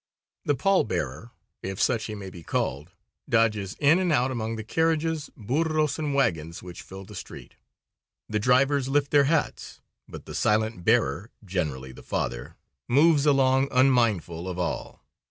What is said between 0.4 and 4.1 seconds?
The pall bearer, if such he may be called, dodges in